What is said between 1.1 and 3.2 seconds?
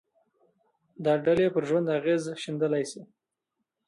ډلې پر ژوند اغېز ښندلای شي